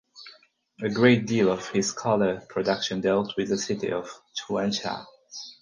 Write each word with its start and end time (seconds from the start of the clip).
A 0.81 0.89
great 0.89 1.27
deal 1.27 1.51
of 1.51 1.67
his 1.67 1.89
scholar 1.89 2.41
production 2.49 3.01
dealt 3.01 3.37
with 3.37 3.49
the 3.49 3.57
city 3.59 3.91
of 3.91 4.09
Cuenca. 4.47 5.05